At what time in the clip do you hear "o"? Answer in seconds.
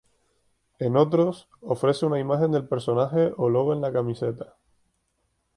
3.37-3.49